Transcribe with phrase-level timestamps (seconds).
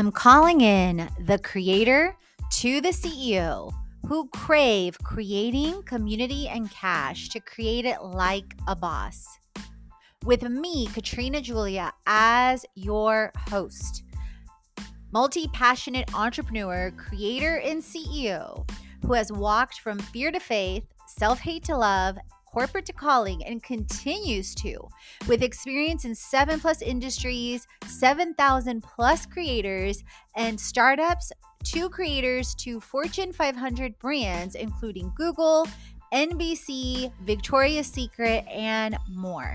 [0.00, 2.16] I'm calling in the creator
[2.52, 3.70] to the CEO
[4.08, 9.26] who crave creating community and cash to create it like a boss.
[10.24, 14.04] With me, Katrina Julia, as your host,
[15.12, 18.66] multi passionate entrepreneur, creator, and CEO
[19.04, 22.16] who has walked from fear to faith, self hate to love,
[22.52, 24.88] corporate to calling and continues to
[25.28, 30.02] with experience in seven plus industries, 7,000 plus creators
[30.36, 31.32] and startups,
[31.64, 35.66] two creators to Fortune 500 brands, including Google,
[36.12, 39.54] NBC, Victoria's Secret, and more.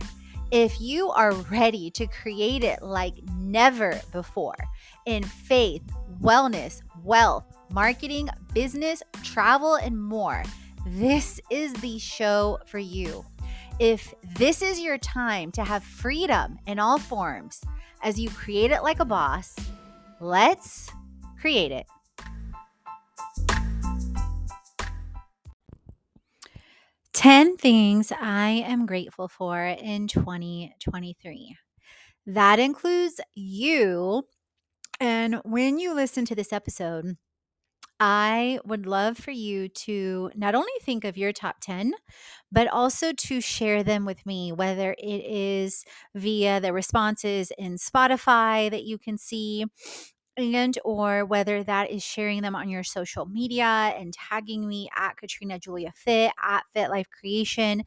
[0.51, 4.55] If you are ready to create it like never before
[5.05, 5.81] in faith,
[6.21, 10.43] wellness, wealth, marketing, business, travel, and more,
[10.85, 13.25] this is the show for you.
[13.79, 17.61] If this is your time to have freedom in all forms
[18.03, 19.55] as you create it like a boss,
[20.21, 20.89] let's
[21.39, 21.85] create it.
[27.13, 31.57] Ten things I am grateful for in 2023.
[32.27, 34.27] That includes you.
[34.99, 37.17] And when you listen to this episode,
[37.99, 41.93] I would love for you to not only think of your top 10,
[42.51, 48.69] but also to share them with me, whether it is via the responses in Spotify
[48.69, 49.65] that you can see
[50.37, 55.15] and or whether that is sharing them on your social media and tagging me at
[55.15, 57.83] Katrina Julia Fit at Fit Life Creation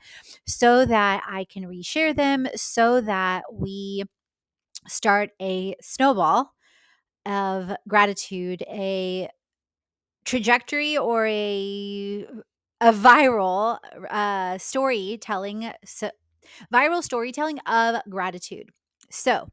[0.46, 4.04] so that I can reshare them so that we
[4.86, 6.52] start a snowball
[7.26, 9.28] of gratitude, a
[10.28, 12.26] trajectory or a
[12.80, 13.78] a viral
[14.10, 16.10] uh, storytelling so,
[16.72, 18.70] viral storytelling of gratitude.
[19.10, 19.48] So,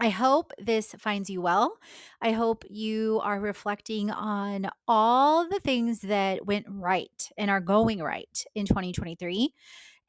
[0.00, 1.76] I hope this finds you well.
[2.22, 8.00] I hope you are reflecting on all the things that went right and are going
[8.00, 9.54] right in 2023.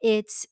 [0.01, 0.45] It's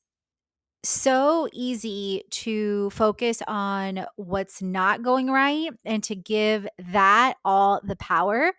[0.82, 7.96] so easy to focus on what's not going right and to give that all the
[7.96, 8.52] power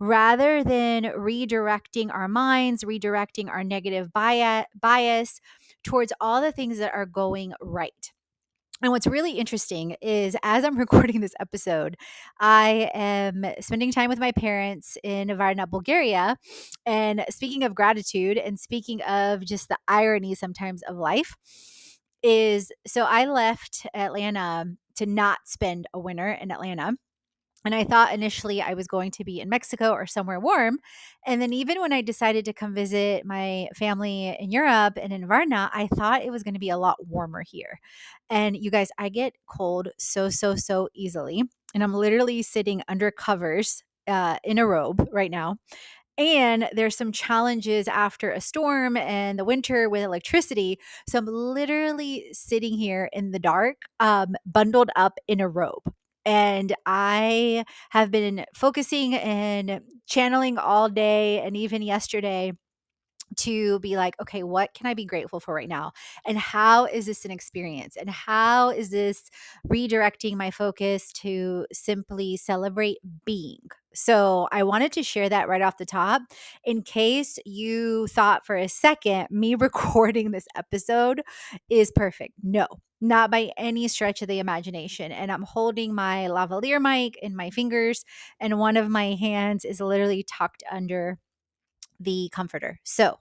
[0.00, 5.40] rather than redirecting our minds, redirecting our negative bias,
[5.84, 8.12] towards all the things that are going right.
[8.80, 11.96] And what's really interesting is as I'm recording this episode,
[12.40, 16.36] I am spending time with my parents in Varna, Bulgaria.
[16.86, 21.34] And speaking of gratitude and speaking of just the irony sometimes of life,
[22.22, 24.64] is so I left Atlanta
[24.96, 26.94] to not spend a winter in Atlanta.
[27.68, 30.78] And I thought initially I was going to be in Mexico or somewhere warm.
[31.26, 35.28] And then, even when I decided to come visit my family in Europe and in
[35.28, 37.78] Varna, I thought it was going to be a lot warmer here.
[38.30, 41.42] And you guys, I get cold so, so, so easily.
[41.74, 45.58] And I'm literally sitting under covers uh, in a robe right now.
[46.16, 50.78] And there's some challenges after a storm and the winter with electricity.
[51.06, 55.92] So I'm literally sitting here in the dark, um, bundled up in a robe
[56.28, 62.52] and I have been focusing and channeling all day and even yesterday
[63.36, 65.92] to be like, okay, what can I be grateful for right now?
[66.26, 67.96] And how is this an experience?
[67.96, 69.30] And how is this
[69.66, 73.60] redirecting my focus to simply celebrate being?
[73.94, 76.22] So I wanted to share that right off the top
[76.62, 81.22] in case you thought for a second me recording this episode
[81.70, 82.34] is perfect.
[82.42, 82.66] No,
[83.00, 85.12] not by any stretch of the imagination.
[85.12, 88.04] And I'm holding my lavalier mic in my fingers,
[88.40, 91.18] and one of my hands is literally tucked under
[92.00, 92.80] the comforter.
[92.84, 93.18] So,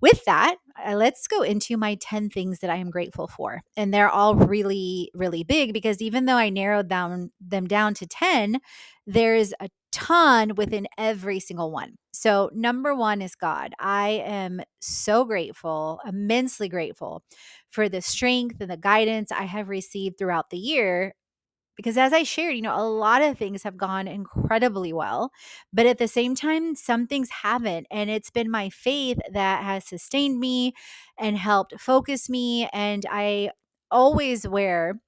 [0.00, 3.62] with that, uh, let's go into my 10 things that I am grateful for.
[3.76, 8.06] And they're all really, really big because even though I narrowed down them down to
[8.06, 8.58] 10,
[9.06, 11.96] there's a ton within every single one.
[12.12, 13.72] So, number one is God.
[13.78, 17.22] I am so grateful, immensely grateful
[17.70, 21.14] for the strength and the guidance I have received throughout the year
[21.76, 25.30] because as I shared, you know, a lot of things have gone incredibly well,
[25.72, 27.86] but at the same time, some things haven't.
[27.90, 30.72] And it's been my faith that has sustained me
[31.18, 32.68] and helped focus me.
[32.72, 33.50] And I
[33.90, 35.00] always wear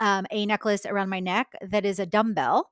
[0.00, 2.70] um, a necklace around my neck that is a dumbbell.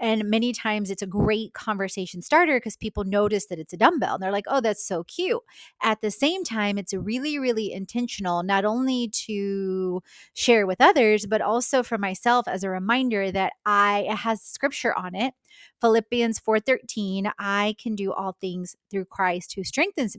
[0.00, 4.14] And many times it's a great conversation starter because people notice that it's a dumbbell
[4.14, 5.40] and they're like, oh, that's so cute.
[5.82, 10.02] At the same time, it's really, really intentional, not only to
[10.34, 15.14] share with others, but also for myself as a reminder that I, has scripture on
[15.14, 15.34] it.
[15.80, 20.16] Philippians 4:13, I can do all things through Christ who strengthens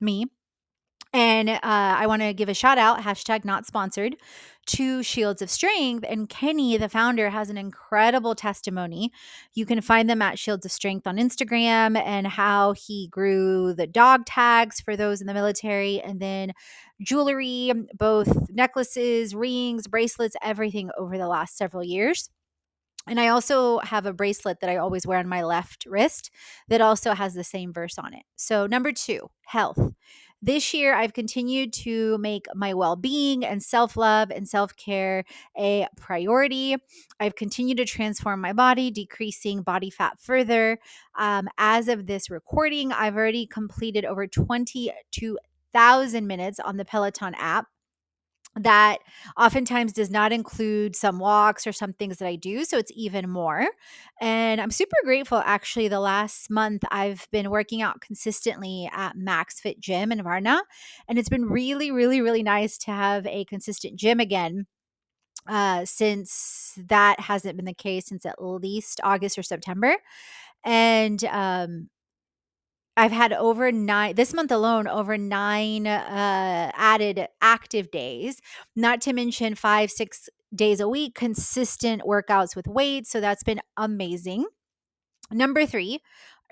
[0.00, 0.26] me.
[1.14, 4.16] And uh, I want to give a shout out, hashtag not sponsored,
[4.64, 6.06] to Shields of Strength.
[6.08, 9.12] And Kenny, the founder, has an incredible testimony.
[9.52, 13.86] You can find them at Shields of Strength on Instagram and how he grew the
[13.86, 16.52] dog tags for those in the military and then
[17.02, 22.30] jewelry, both necklaces, rings, bracelets, everything over the last several years.
[23.06, 26.30] And I also have a bracelet that I always wear on my left wrist
[26.68, 28.22] that also has the same verse on it.
[28.36, 29.78] So, number two, health.
[30.44, 35.24] This year, I've continued to make my well being and self love and self care
[35.56, 36.74] a priority.
[37.20, 40.80] I've continued to transform my body, decreasing body fat further.
[41.16, 47.68] Um, as of this recording, I've already completed over 22,000 minutes on the Peloton app
[48.56, 48.98] that
[49.38, 52.64] oftentimes does not include some walks or some things that I do.
[52.64, 53.66] So it's even more.
[54.20, 55.38] And I'm super grateful.
[55.38, 60.62] Actually, the last month I've been working out consistently at Max Fit Gym in Varna.
[61.08, 64.66] And it's been really, really, really nice to have a consistent gym again.
[65.48, 69.96] Uh, since that hasn't been the case since at least August or September.
[70.64, 71.88] And um,
[72.96, 78.40] I've had over nine this month alone, over nine uh, added active days,
[78.76, 83.10] not to mention five, six days a week, consistent workouts with weights.
[83.10, 84.44] So that's been amazing.
[85.30, 86.00] Number three,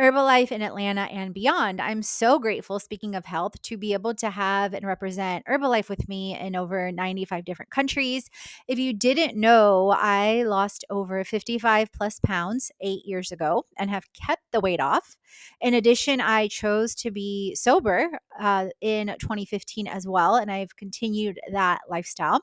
[0.00, 1.78] Herbalife in Atlanta and beyond.
[1.78, 6.08] I'm so grateful, speaking of health, to be able to have and represent Herbalife with
[6.08, 8.30] me in over 95 different countries.
[8.66, 14.06] If you didn't know, I lost over 55 plus pounds eight years ago and have
[14.14, 15.18] kept the weight off.
[15.60, 18.08] In addition, I chose to be sober
[18.40, 22.40] uh, in 2015 as well, and I've continued that lifestyle.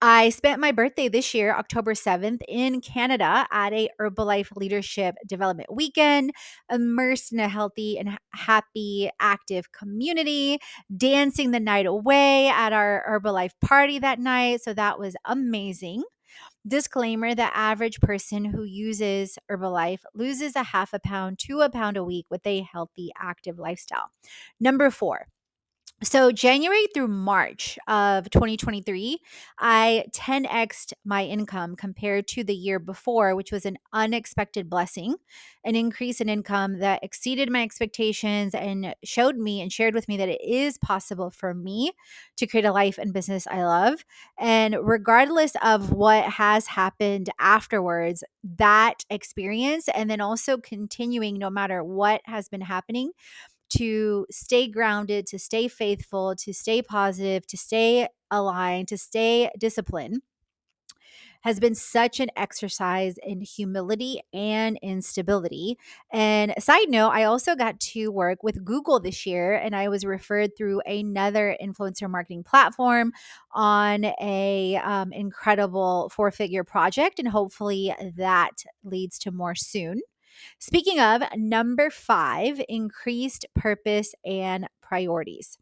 [0.00, 5.72] I spent my birthday this year, October 7th, in Canada at a Herbalife Leadership Development
[5.72, 6.32] Weekend,
[6.70, 10.58] immersed in a healthy and happy, active community,
[10.96, 14.62] dancing the night away at our Herbalife party that night.
[14.62, 16.04] So that was amazing.
[16.66, 21.96] Disclaimer the average person who uses Herbalife loses a half a pound to a pound
[21.96, 24.10] a week with a healthy, active lifestyle.
[24.60, 25.28] Number four,
[26.02, 29.18] so January through March of 2023,
[29.58, 35.16] I 10xed my income compared to the year before, which was an unexpected blessing,
[35.64, 40.16] an increase in income that exceeded my expectations and showed me and shared with me
[40.18, 41.90] that it is possible for me
[42.36, 44.04] to create a life and business I love.
[44.38, 48.22] And regardless of what has happened afterwards,
[48.56, 53.10] that experience and then also continuing no matter what has been happening
[53.70, 60.22] to stay grounded, to stay faithful, to stay positive, to stay aligned, to stay disciplined
[61.42, 65.78] has been such an exercise in humility and instability.
[66.12, 70.04] And side note, I also got to work with Google this year, and I was
[70.04, 73.12] referred through another influencer marketing platform
[73.52, 80.00] on a um, incredible four figure project, and hopefully that leads to more soon.
[80.58, 85.58] Speaking of, number five, increased purpose and priorities.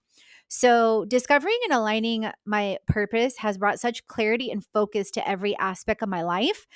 [0.48, 6.02] So, discovering and aligning my purpose has brought such clarity and focus to every aspect
[6.02, 6.66] of my life.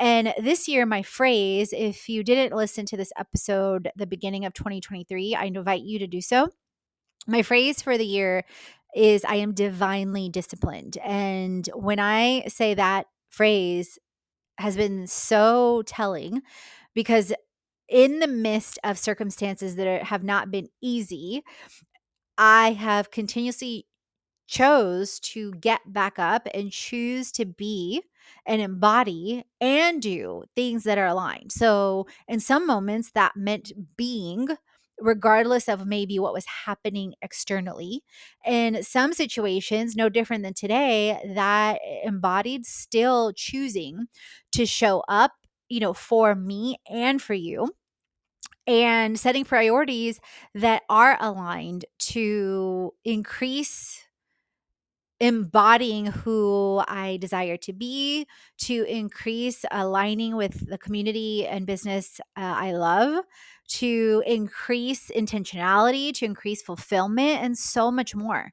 [0.00, 4.54] And this year, my phrase, if you didn't listen to this episode, the beginning of
[4.54, 6.48] 2023, I invite you to do so.
[7.28, 8.44] My phrase for the year
[8.96, 10.96] is I am divinely disciplined.
[11.04, 13.96] And when I say that phrase,
[14.60, 16.42] has been so telling
[16.94, 17.32] because
[17.90, 21.42] in the midst of circumstances that are, have not been easy,
[22.38, 23.86] I have continuously
[24.48, 28.02] chose to get back up and choose to be
[28.46, 31.52] and embody and do things that are aligned.
[31.52, 34.48] So, in some moments, that meant being
[35.00, 38.02] regardless of maybe what was happening externally.
[38.46, 44.06] In some situations, no different than today, that embodied still choosing
[44.52, 45.32] to show up,
[45.68, 47.70] you know, for me and for you
[48.70, 50.20] and setting priorities
[50.54, 54.04] that are aligned to increase
[55.18, 58.26] embodying who I desire to be,
[58.58, 63.24] to increase aligning with the community and business uh, I love,
[63.72, 68.52] to increase intentionality, to increase fulfillment, and so much more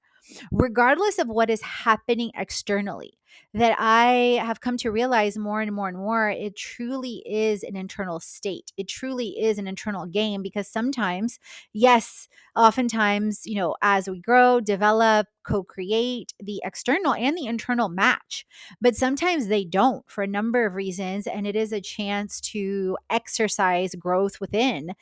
[0.51, 3.13] regardless of what is happening externally,
[3.53, 7.75] that I have come to realize more and more and more, it truly is an
[7.75, 8.71] internal state.
[8.77, 11.39] It truly is an internal game because sometimes,
[11.73, 17.89] yes, oftentimes, you know, as we grow, develop, co create, the external and the internal
[17.89, 18.45] match.
[18.81, 21.27] But sometimes they don't for a number of reasons.
[21.27, 24.93] And it is a chance to exercise growth within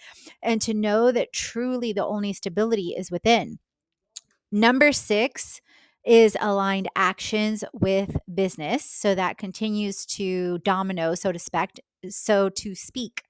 [0.42, 3.60] and to know that truly the only stability is within.
[4.56, 5.60] Number six
[6.06, 8.86] is aligned actions with business.
[8.86, 13.24] So that continues to domino, so to speak, so to speak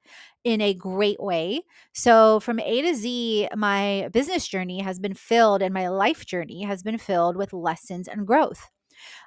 [0.44, 1.64] in a great way.
[1.96, 6.62] So from A to Z, my business journey has been filled and my life journey
[6.62, 8.70] has been filled with lessons and growth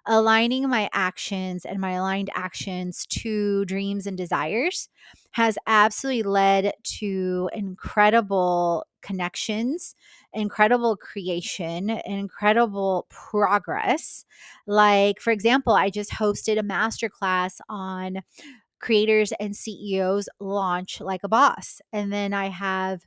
[0.07, 4.89] aligning my actions and my aligned actions to dreams and desires
[5.33, 9.95] has absolutely led to incredible connections,
[10.33, 14.25] incredible creation, incredible progress.
[14.67, 18.23] Like, for example, I just hosted a masterclass on
[18.81, 21.81] creators and CEOs launch like a boss.
[21.93, 23.03] And then I have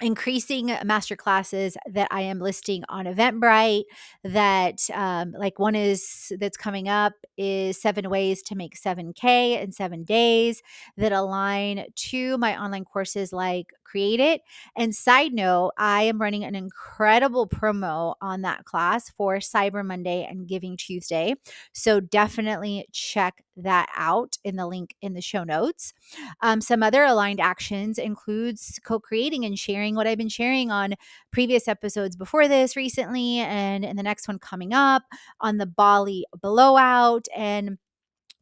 [0.00, 3.84] increasing master classes that I am listing on Eventbrite.
[4.24, 9.72] That, um, like, one is that's coming up is seven ways to make 7K in
[9.72, 10.62] seven days
[10.96, 14.42] that align to my online courses like Create It.
[14.76, 20.26] And side note, I am running an incredible promo on that class for Cyber Monday
[20.28, 21.36] and Giving Tuesday.
[21.72, 25.92] So definitely check that out in the link in the show notes.
[26.40, 30.94] Um, some other aligned actions includes co-creating and sharing what I've been sharing on
[31.32, 35.02] previous episodes before this recently and in the next one coming up
[35.40, 37.78] on the Bali blowout and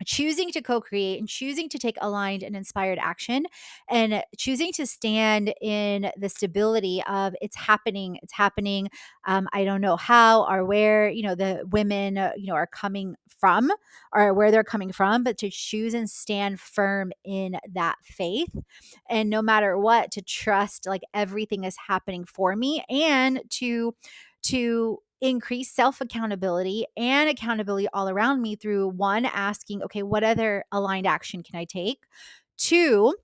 [0.05, 3.47] choosing to co create and choosing to take aligned and inspired action
[3.89, 8.89] and choosing to stand in the stability of it's happening, it's happening.
[9.27, 12.67] Um, I don't know how or where, you know, the women, uh, you know, are
[12.67, 13.71] coming from
[14.13, 18.51] or where they're coming from, but to choose and stand firm in that faith.
[19.09, 23.95] And no matter what, to trust like everything is happening for me and to,
[24.45, 30.65] to increase self accountability and accountability all around me through one, asking, okay, what other
[30.71, 32.01] aligned action can I take?
[32.59, 33.15] Two,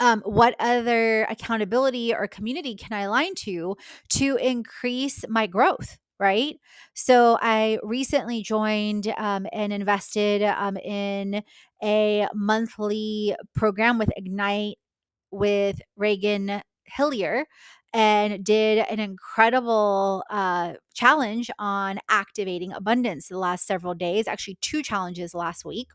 [0.00, 3.76] um, what other accountability or community can I align to
[4.14, 5.98] to increase my growth?
[6.18, 6.56] Right.
[6.92, 11.42] So I recently joined um, and invested um, in
[11.82, 14.76] a monthly program with Ignite
[15.30, 16.60] with Regan
[16.94, 17.44] Hillyer
[17.92, 24.82] and did an incredible uh, challenge on activating abundance the last several days, actually, two
[24.82, 25.88] challenges last week.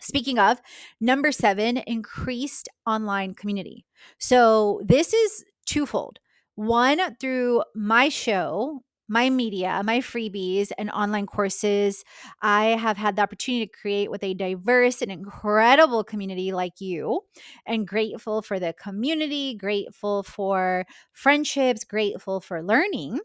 [0.00, 0.60] Speaking of,
[1.00, 3.86] number seven, increased online community.
[4.18, 6.18] So this is twofold.
[6.56, 12.04] One, through my show, my media, my freebies, and online courses,
[12.42, 17.20] I have had the opportunity to create with a diverse and incredible community like you,
[17.66, 23.20] and grateful for the community, grateful for friendships, grateful for learning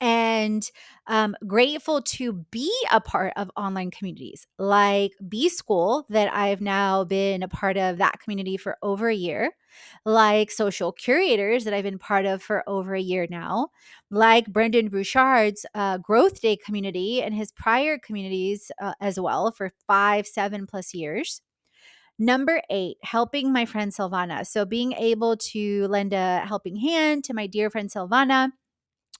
[0.00, 0.68] and
[1.06, 7.04] um, grateful to be a part of online communities like B School, that I've now
[7.04, 9.52] been a part of that community for over a year,
[10.04, 13.68] like Social Curators, that I've been part of for over a year now,
[14.10, 19.70] like Brendon Burchard's uh, Growth Day community and his prior communities uh, as well for
[19.86, 21.42] five, seven plus years.
[22.18, 24.46] Number eight, helping my friend Silvana.
[24.46, 28.50] So being able to lend a helping hand to my dear friend Silvana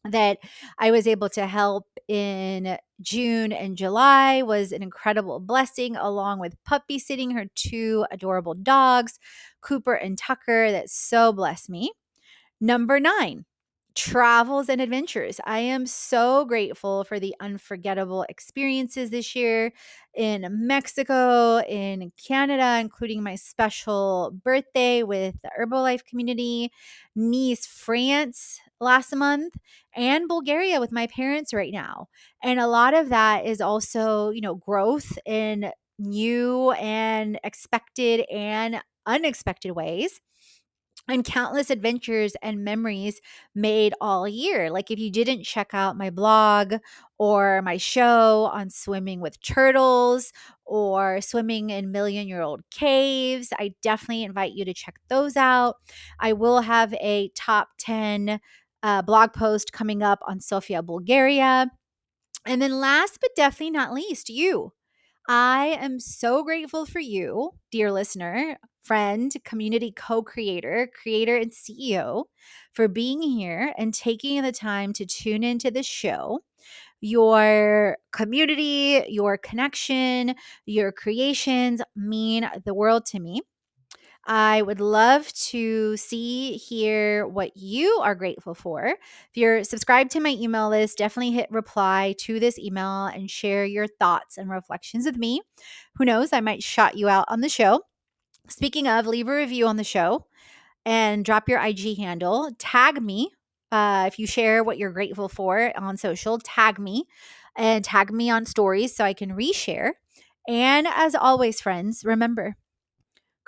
[0.04, 0.38] that
[0.78, 6.56] I was able to help in June and July was an incredible blessing, along with
[6.64, 9.18] puppy sitting her two adorable dogs,
[9.60, 11.92] Cooper and Tucker, that so blessed me.
[12.60, 13.44] Number nine,
[13.94, 15.40] travels and adventures.
[15.44, 19.72] I am so grateful for the unforgettable experiences this year
[20.14, 26.70] in Mexico, in Canada, including my special birthday with the Herbalife community,
[27.16, 29.54] Nice, France last month,
[29.94, 32.08] and Bulgaria with my parents right now.
[32.42, 38.80] And a lot of that is also, you know, growth in new and expected and
[39.06, 40.20] unexpected ways
[41.08, 43.20] and countless adventures and memories
[43.54, 44.70] made all year.
[44.70, 46.74] Like if you didn't check out my blog
[47.18, 50.32] or my show on swimming with turtles
[50.64, 55.76] or swimming in million year old caves, I definitely invite you to check those out.
[56.20, 58.38] I will have a top 10
[58.82, 61.70] uh, blog post coming up on Sofia, Bulgaria.
[62.46, 64.72] And then last but definitely not least, you.
[65.28, 72.24] I am so grateful for you, dear listener, friend, community co creator, creator, and CEO,
[72.72, 76.40] for being here and taking the time to tune into the show.
[77.00, 80.34] Your community, your connection,
[80.66, 83.42] your creations mean the world to me.
[84.26, 88.86] I would love to see, hear what you are grateful for.
[88.86, 93.64] If you're subscribed to my email list, definitely hit reply to this email and share
[93.64, 95.40] your thoughts and reflections with me.
[95.96, 97.82] Who knows, I might shout you out on the show.
[98.48, 100.26] Speaking of, leave a review on the show
[100.84, 102.50] and drop your IG handle.
[102.58, 103.30] Tag me
[103.72, 107.04] Uh, if you share what you're grateful for on social, tag me
[107.56, 109.92] and tag me on stories so I can reshare.
[110.48, 112.56] And as always, friends, remember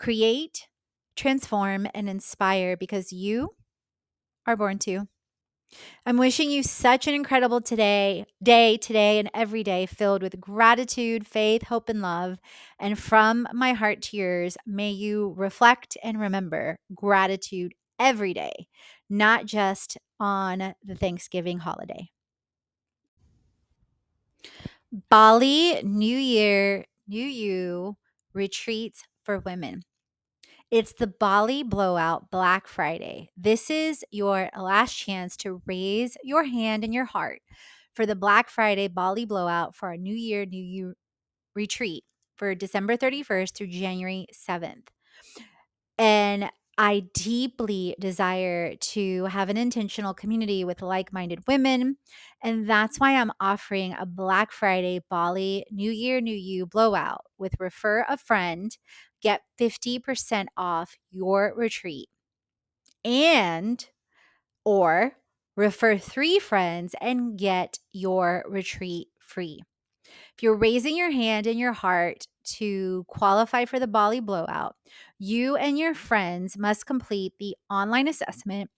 [0.02, 0.66] create,
[1.14, 3.54] transform, and inspire because you
[4.48, 5.06] are born to.
[6.04, 11.24] I'm wishing you such an incredible today, day, today, and every day filled with gratitude,
[11.24, 12.38] faith, hope, and love.
[12.80, 18.66] And from my heart to yours, may you reflect and remember gratitude every day,
[19.08, 22.10] not just on the Thanksgiving holiday.
[25.08, 27.96] Bali New Year, New You
[28.34, 29.84] retreats for women.
[30.72, 33.28] It's the Bali Blowout Black Friday.
[33.36, 37.42] This is your last chance to raise your hand and your heart
[37.94, 40.94] for the Black Friday Bali Blowout for our New Year, New You
[41.54, 42.04] retreat
[42.36, 44.86] for December 31st through January 7th.
[45.98, 46.48] And
[46.78, 51.98] I deeply desire to have an intentional community with like minded women.
[52.42, 57.52] And that's why I'm offering a Black Friday Bali New Year, New You blowout with
[57.58, 58.74] Refer a Friend
[59.22, 62.08] get 50% off your retreat
[63.04, 63.88] and
[64.64, 65.16] or
[65.56, 69.62] refer three friends and get your retreat free.
[70.36, 74.76] If you're raising your hand in your heart to qualify for the Bali blowout,
[75.18, 78.70] you and your friends must complete the online assessment,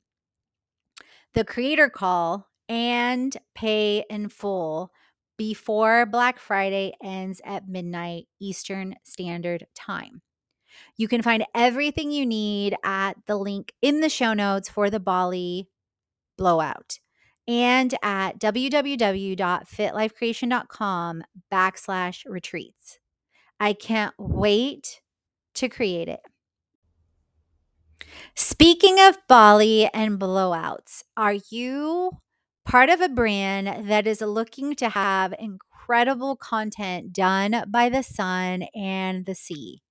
[1.33, 4.93] the creator call, and pay in full
[5.37, 10.23] before Black Friday ends at midnight Eastern Standard Time.
[10.97, 15.01] You can find everything you need at the link in the show notes for the
[15.01, 15.69] Bali
[16.37, 16.99] blowout
[17.47, 22.99] and at www.fitlifecreation.com backslash retreats.
[23.61, 25.01] I can't wait
[25.55, 26.21] to create it.
[28.35, 32.11] Speaking of Bali and blowouts, are you
[32.65, 38.65] part of a brand that is looking to have incredible content done by the sun
[38.75, 39.83] and the sea?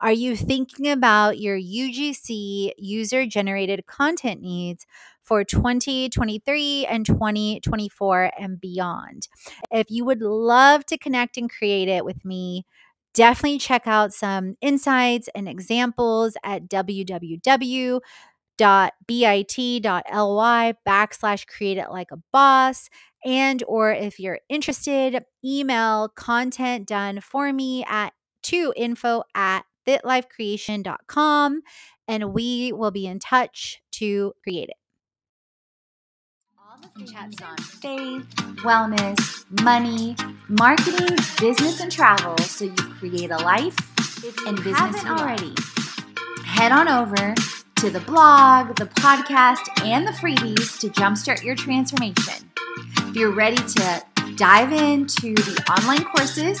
[0.00, 4.86] Are you thinking about your UGC user generated content needs
[5.22, 9.28] for 2023 and 2024 and beyond?
[9.70, 12.64] If you would love to connect and create it with me,
[13.14, 18.00] definitely check out some insights and examples at www
[20.86, 22.88] backslash create it like a boss
[23.24, 28.12] and or if you're interested email content done for me at
[28.44, 31.62] to info at fitlifecreation.com
[32.08, 34.76] and we will be in touch to create it.
[36.58, 38.26] All the chats on faith,
[38.62, 40.16] wellness, money,
[40.48, 43.76] marketing, business, and travel so you create a life
[44.46, 45.54] and business already.
[46.44, 47.34] Head on over
[47.76, 52.50] to the blog, the podcast, and the freebies to jumpstart your transformation.
[53.08, 54.02] If you're ready to
[54.36, 56.60] dive into the online courses,